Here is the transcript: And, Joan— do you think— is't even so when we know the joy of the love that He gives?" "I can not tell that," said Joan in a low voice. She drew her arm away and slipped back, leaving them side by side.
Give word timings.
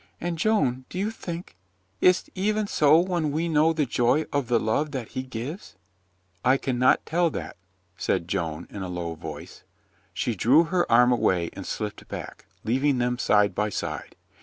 And, 0.19 0.39
Joan— 0.39 0.85
do 0.89 0.97
you 0.97 1.11
think— 1.11 1.55
is't 2.11 2.27
even 2.33 2.65
so 2.65 2.97
when 2.99 3.31
we 3.31 3.47
know 3.47 3.71
the 3.71 3.85
joy 3.85 4.25
of 4.33 4.47
the 4.47 4.59
love 4.59 4.89
that 4.93 5.09
He 5.09 5.21
gives?" 5.21 5.75
"I 6.43 6.57
can 6.57 6.79
not 6.79 7.05
tell 7.05 7.29
that," 7.29 7.55
said 7.97 8.27
Joan 8.27 8.65
in 8.71 8.81
a 8.81 8.89
low 8.89 9.13
voice. 9.13 9.63
She 10.11 10.33
drew 10.33 10.63
her 10.63 10.91
arm 10.91 11.11
away 11.11 11.51
and 11.53 11.67
slipped 11.67 12.07
back, 12.07 12.47
leaving 12.63 12.97
them 12.97 13.19
side 13.19 13.53
by 13.53 13.69
side. 13.69 14.15